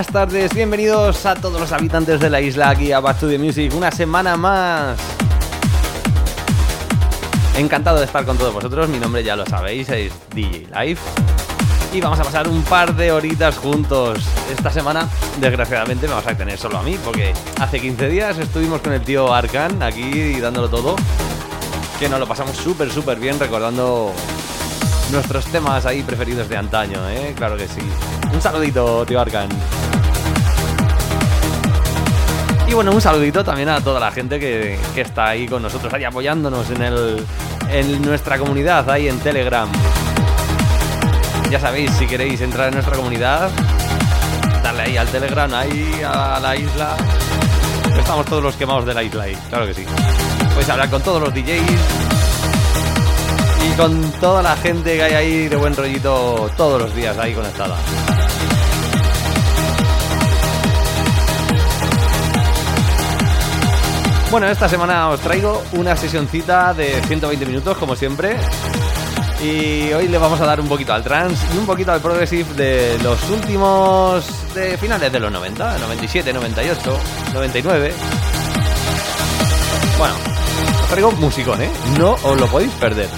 [0.00, 3.70] buenas tardes, bienvenidos a todos los habitantes de la isla aquí a Back the Music,
[3.74, 4.98] una semana más.
[7.54, 11.02] Encantado de estar con todos vosotros, mi nombre ya lo sabéis, es DJ Life.
[11.92, 14.20] Y vamos a pasar un par de horitas juntos.
[14.50, 15.06] Esta semana,
[15.38, 19.02] desgraciadamente, me vas a tener solo a mí, porque hace 15 días estuvimos con el
[19.02, 20.96] tío Arkan aquí dándolo todo.
[21.98, 24.14] Que nos lo pasamos súper, súper bien recordando
[25.12, 27.34] nuestros temas ahí preferidos de antaño, ¿eh?
[27.36, 27.82] Claro que sí.
[28.32, 29.50] Un saludito, tío Arcan.
[32.70, 35.92] Y bueno, un saludito también a toda la gente que, que está ahí con nosotros,
[35.92, 37.26] ahí apoyándonos en, el,
[37.68, 39.68] en nuestra comunidad, ahí en Telegram.
[41.50, 43.50] Ya sabéis, si queréis entrar en nuestra comunidad,
[44.62, 46.96] darle ahí al Telegram, ahí a la isla.
[47.98, 49.84] Estamos todos los quemados de la isla ahí, claro que sí.
[50.50, 52.10] Podéis hablar con todos los DJs,
[53.66, 57.34] y con toda la gente que hay ahí de buen rollito todos los días ahí
[57.34, 57.74] conectada.
[64.30, 68.36] Bueno, esta semana os traigo una sesioncita de 120 minutos, como siempre.
[69.42, 72.54] Y hoy le vamos a dar un poquito al trance y un poquito al progressive
[72.54, 74.24] de los últimos.
[74.54, 76.98] de finales de los 90, 97, 98,
[77.34, 77.92] 99.
[79.98, 80.14] Bueno,
[80.80, 81.70] os traigo musicón, ¿eh?
[81.98, 83.08] No os lo podéis perder.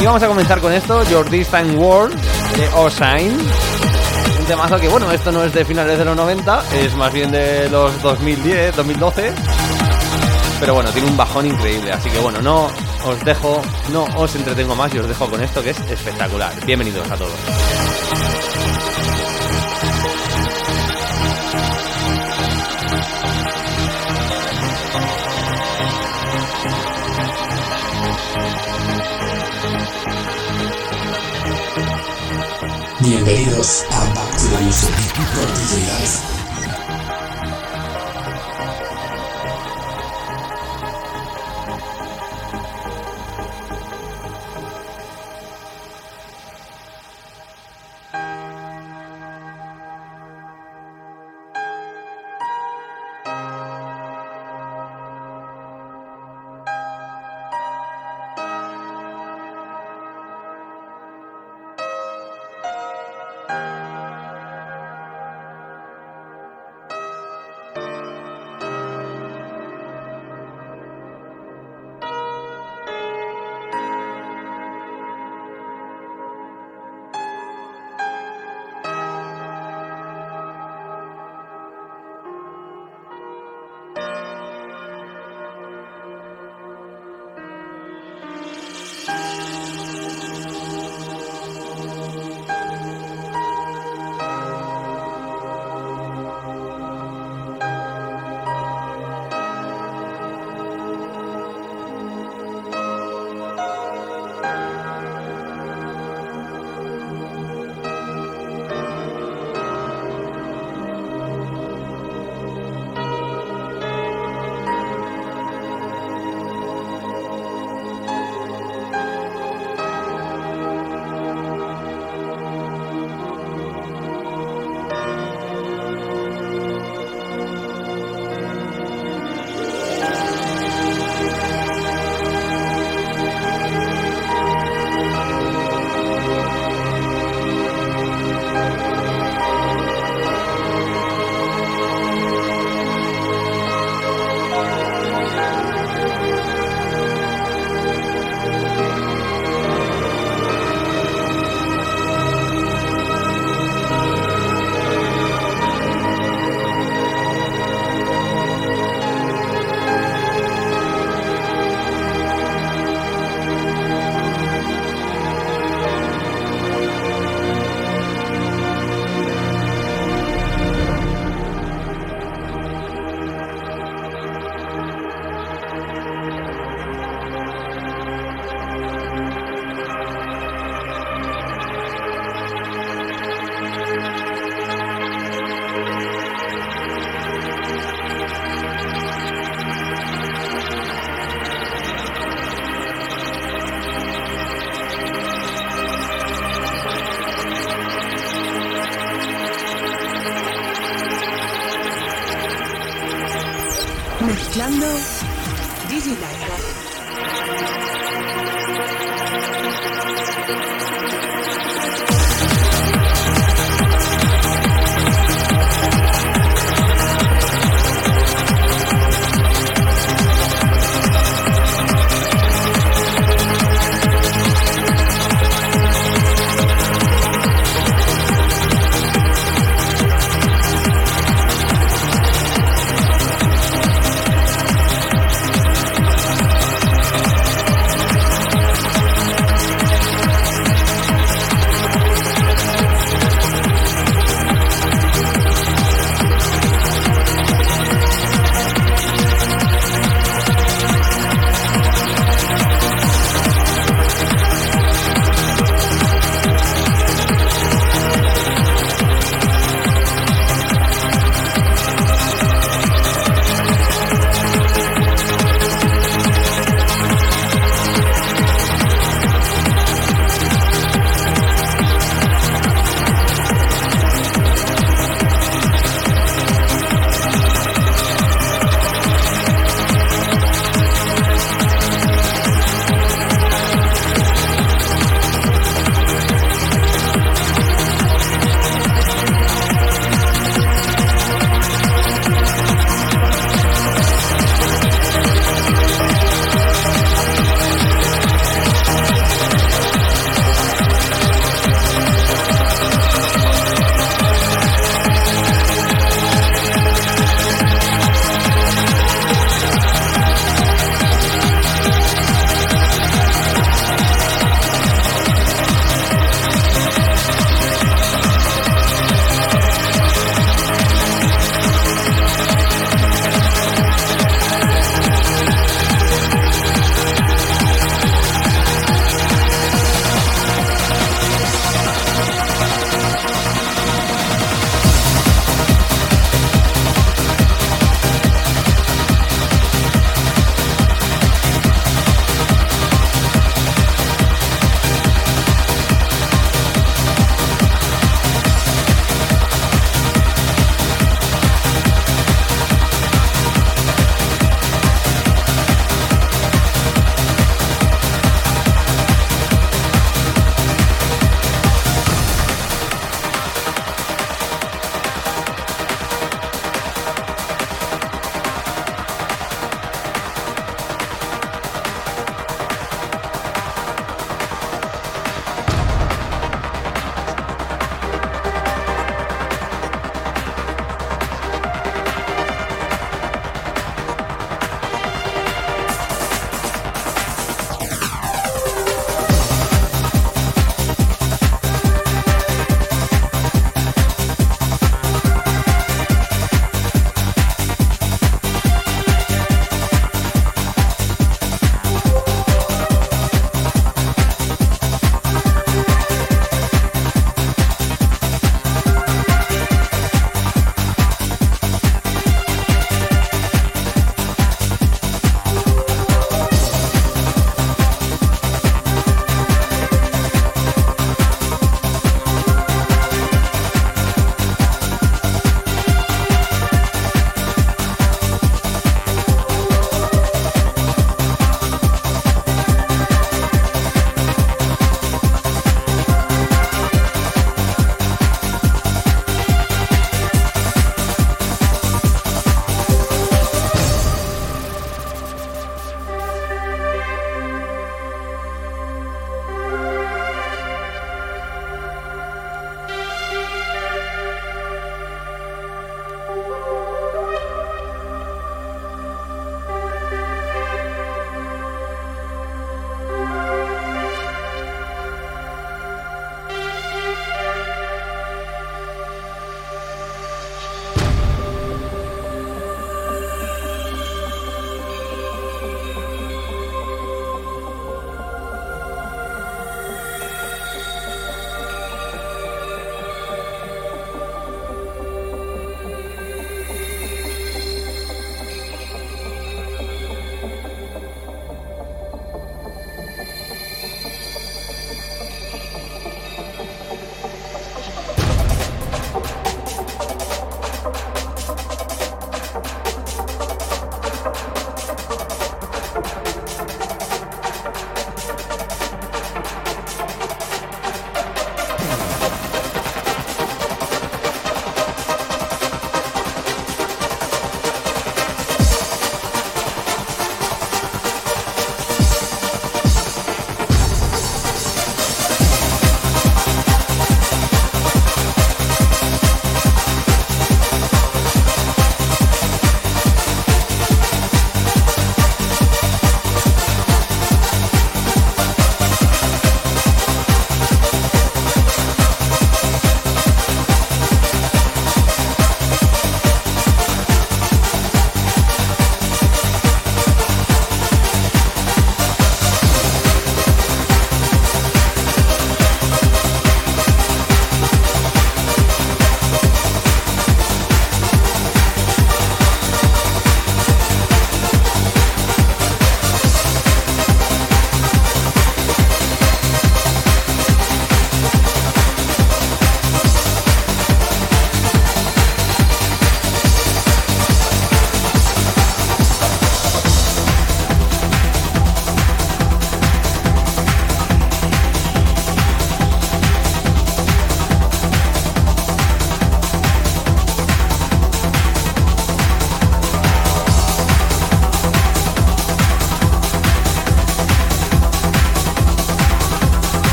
[0.00, 2.14] Y vamos a comenzar con esto, Your Distant World
[2.56, 3.97] de Oshine.
[4.48, 7.68] Temazo que, bueno, esto no es de finales de los 90, es más bien de
[7.68, 9.30] los 2010, 2012.
[10.58, 12.70] Pero bueno, tiene un bajón increíble, así que bueno, no
[13.04, 13.60] os dejo,
[13.92, 16.54] no os entretengo más y os dejo con esto que es espectacular.
[16.64, 17.34] Bienvenidos a todos.
[33.00, 34.27] Bienvenidos a
[34.58, 34.74] Back
[35.14, 36.37] to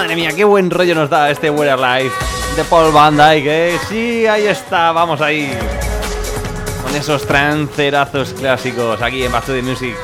[0.00, 2.16] Madre mía, qué buen rollo nos da este We're Life
[2.56, 3.78] de Paul Van Dyke, ¿eh?
[3.86, 5.52] Sí, ahí está, vamos ahí.
[6.82, 9.94] Con esos trancerazos clásicos aquí en Back to the Music.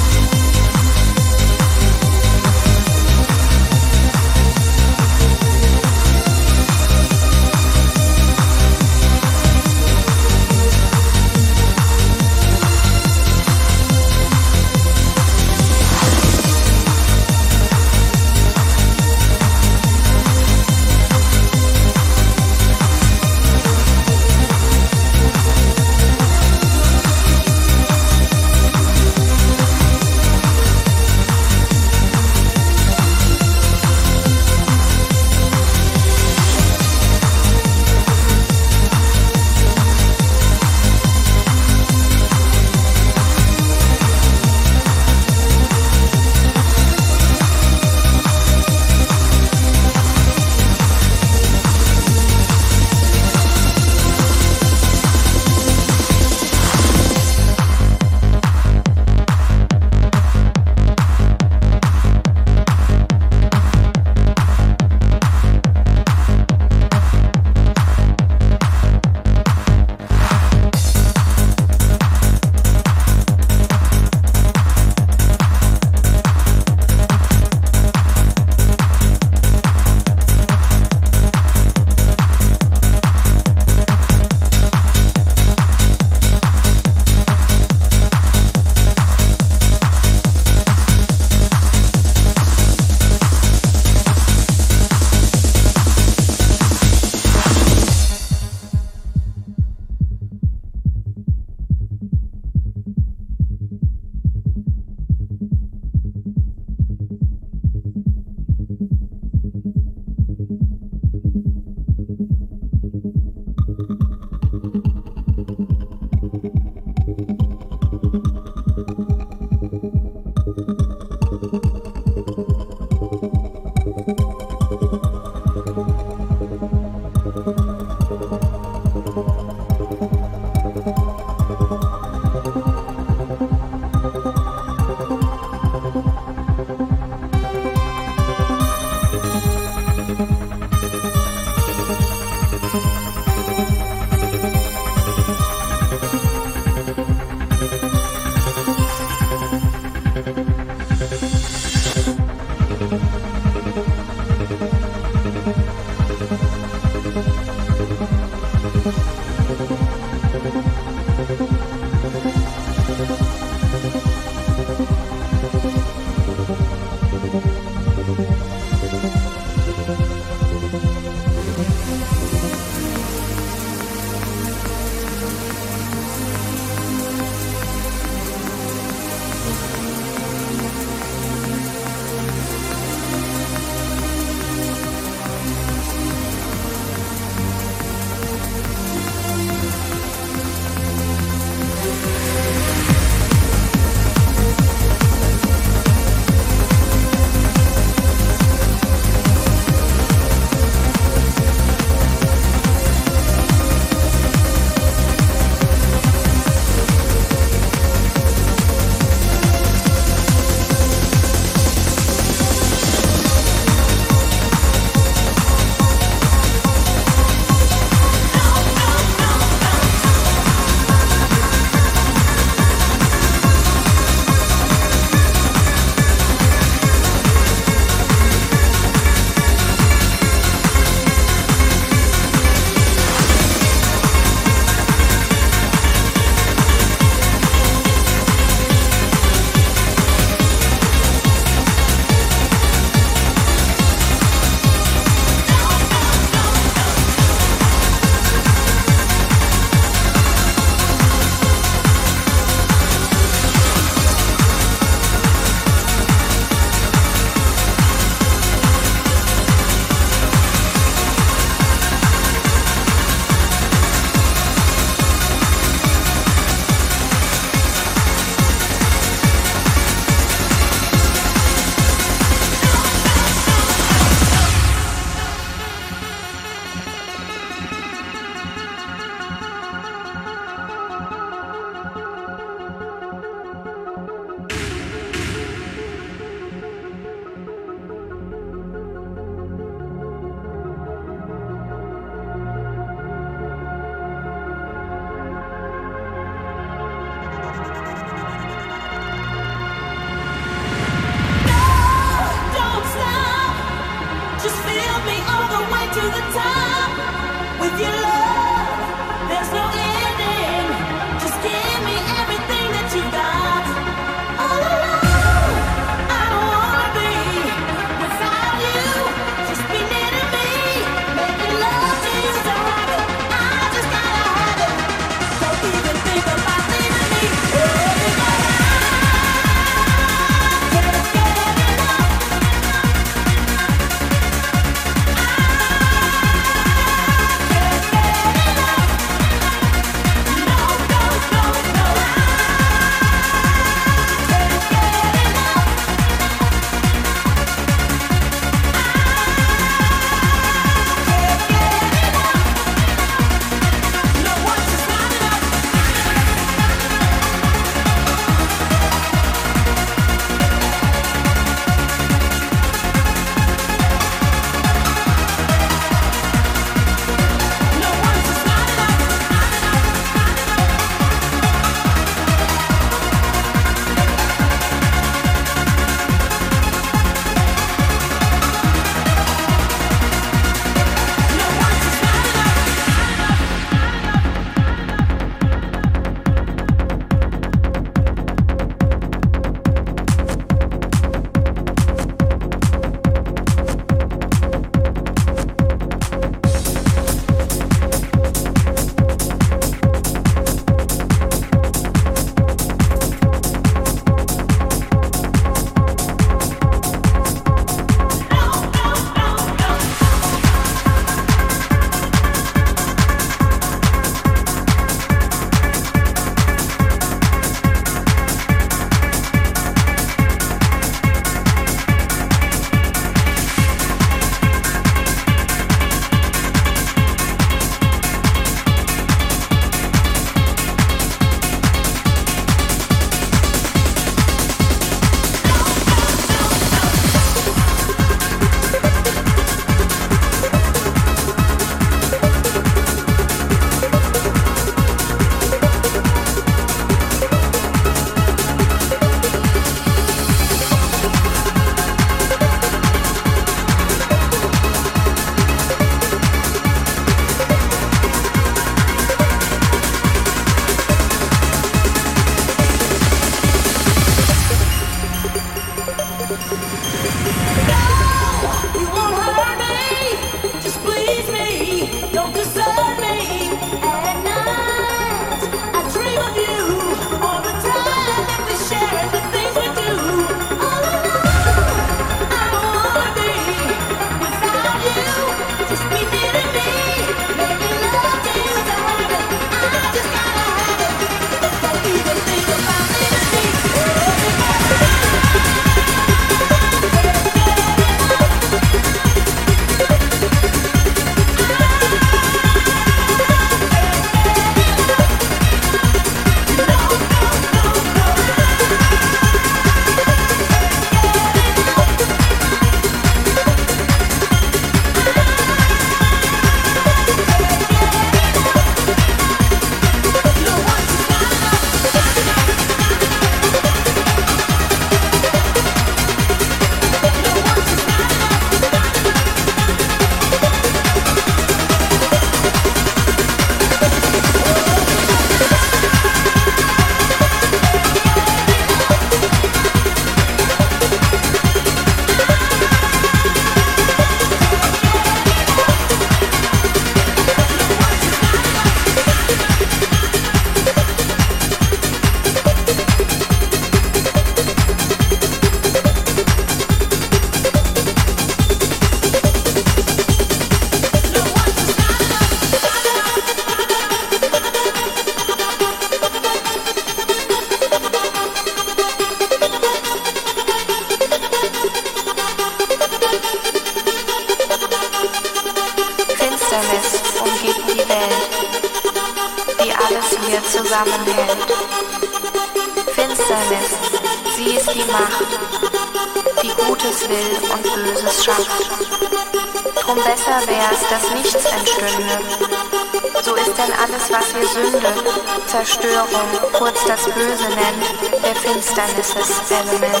[599.51, 600.00] Tell them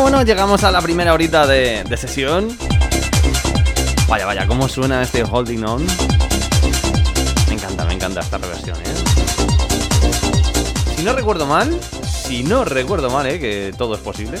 [0.00, 2.56] Bueno, llegamos a la primera horita de, de sesión.
[4.08, 5.86] Vaya, vaya, cómo suena este Holding On.
[7.48, 8.94] Me encanta, me encanta esta reversión, ¿eh?
[10.96, 11.78] Si no recuerdo mal,
[12.26, 13.38] si no recuerdo mal, ¿eh?
[13.38, 14.40] Que todo es posible.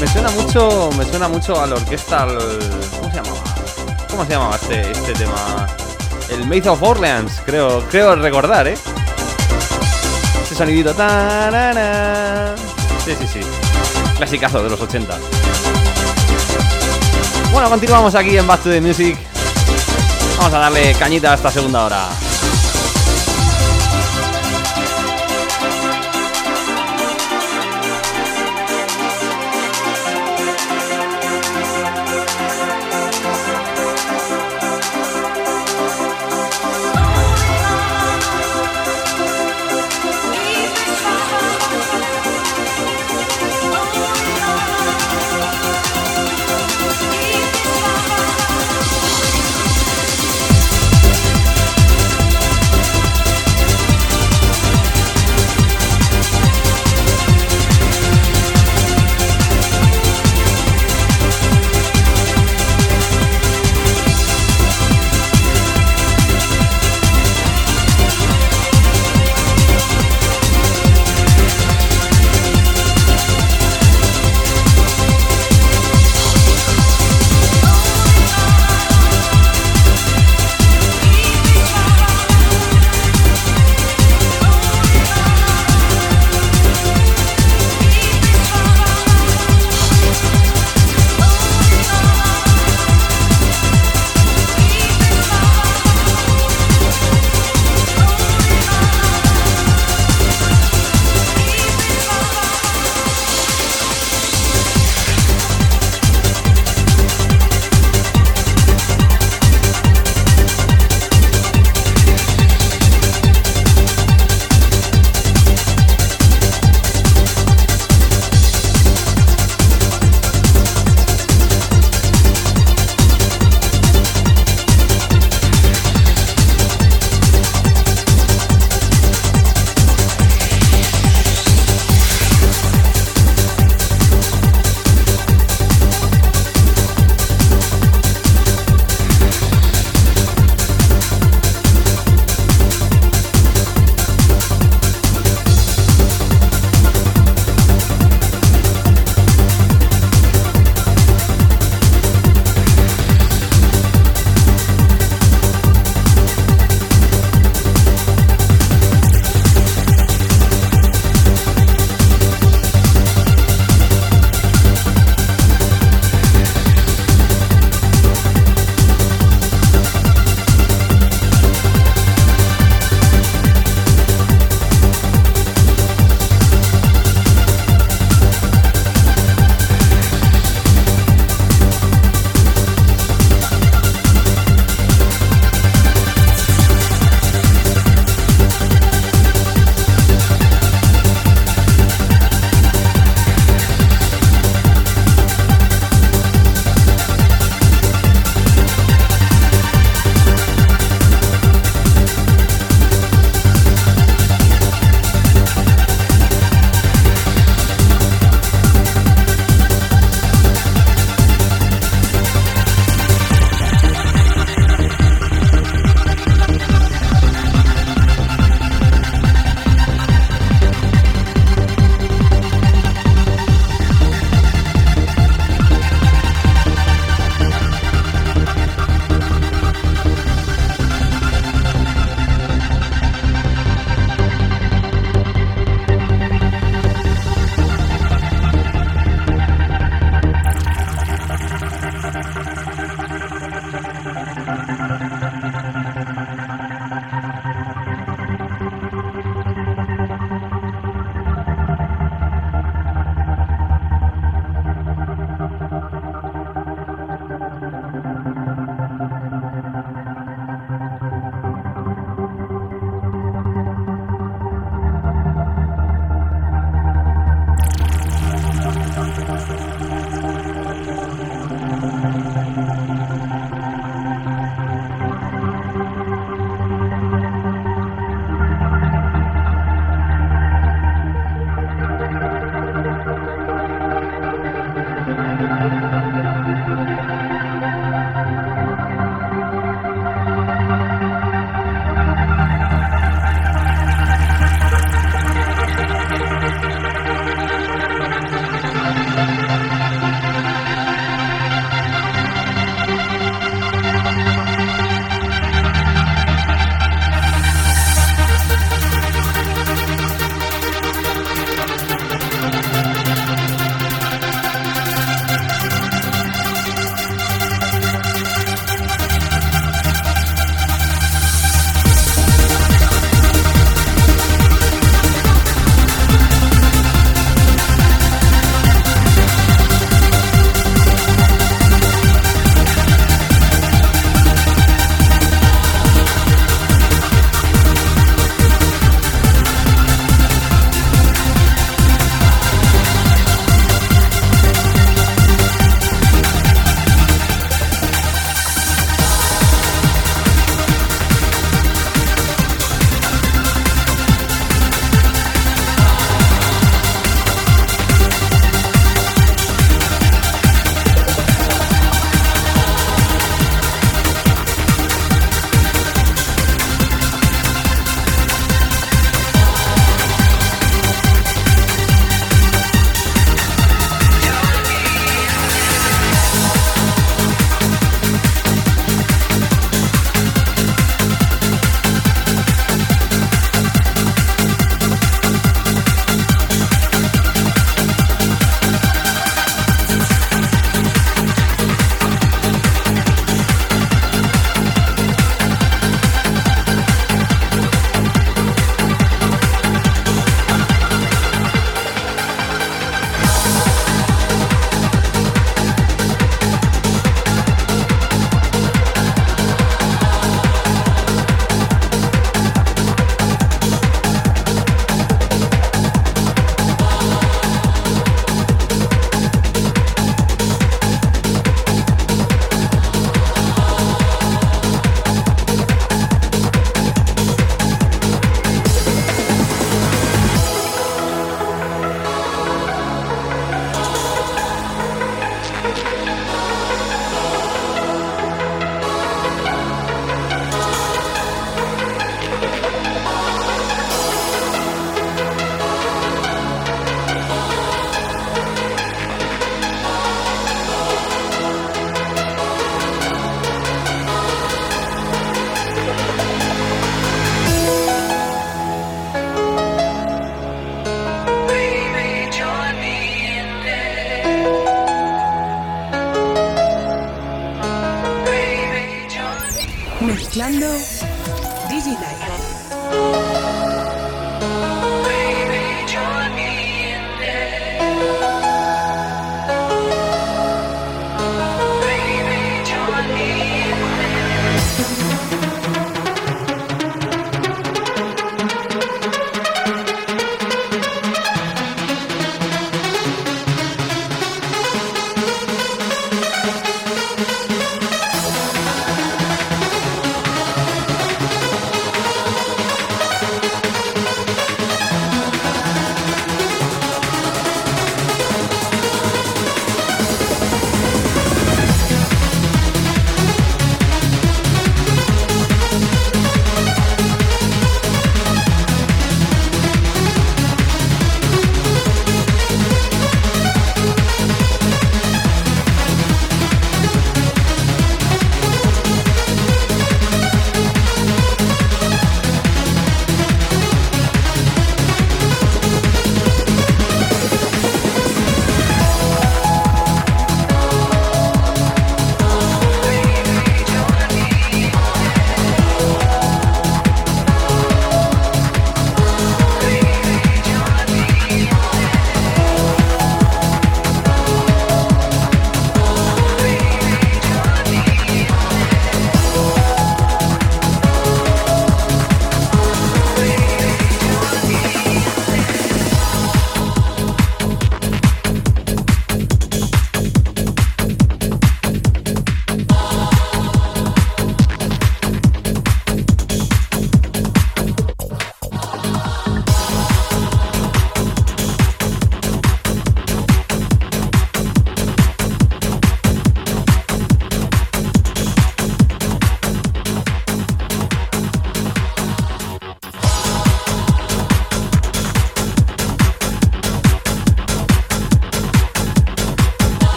[0.00, 2.38] Me suena mucho, me suena mucho a la orquesta, al-
[2.98, 3.44] ¿cómo se llamaba?
[4.10, 5.66] ¿Cómo se llamaba este, este tema?
[6.30, 8.78] El Maze of Orleans, creo, creo recordar, ¿eh?
[10.44, 10.94] Ese sonidito.
[10.94, 12.54] tarara.
[13.04, 13.40] Sí, sí, sí.
[14.22, 15.18] Clasicazo de los 80.
[17.50, 19.18] Bueno, continuamos aquí en Back to the Music.
[20.38, 22.06] Vamos a darle cañita a esta segunda hora.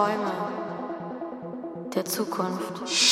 [0.00, 0.32] Träume
[1.94, 3.09] der Zukunft.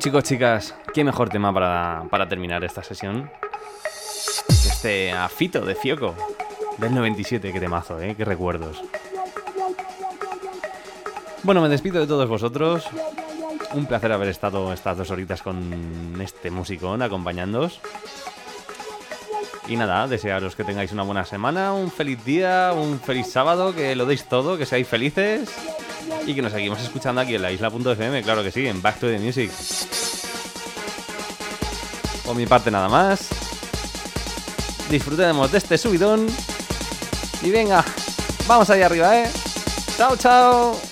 [0.00, 3.30] Chicos, chicas, qué mejor tema para, para terminar esta sesión.
[4.48, 6.14] Este afito de Fioco
[6.78, 8.14] del 97, qué temazo, ¿eh?
[8.16, 8.82] Qué recuerdos.
[11.42, 12.86] Bueno, me despido de todos vosotros.
[13.74, 17.80] Un placer haber estado estas dos horitas con este musicón acompañándoos.
[19.68, 23.94] Y nada, desearos que tengáis una buena semana, un feliz día, un feliz sábado, que
[23.94, 25.54] lo deis todo, que seáis felices
[26.26, 29.06] y que nos seguimos escuchando aquí en la isla.fm, claro que sí, en Back to
[29.08, 29.50] the Music.
[32.30, 33.26] Por mi parte nada más.
[34.88, 36.28] Disfrutemos de este subidón.
[37.42, 37.84] Y venga,
[38.46, 39.28] vamos allá arriba, ¿eh?
[39.96, 40.89] Chao, chao.